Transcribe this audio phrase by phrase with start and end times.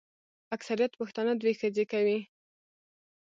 [0.55, 2.19] اکثریت پښتانه دوې ښځي کوي.